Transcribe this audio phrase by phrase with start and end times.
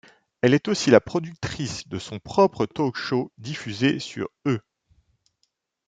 [0.41, 4.59] Elle est aussi la productrice de son propre talk-show diffusé sur E!.